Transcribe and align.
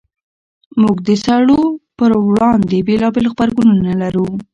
موږ 0.81 0.97
د 1.07 1.09
سړو 1.25 1.61
پر 1.97 2.11
وړاندې 2.29 2.85
بېلابېل 2.87 3.25
غبرګونونه 3.31 3.91
لرو. 4.01 4.27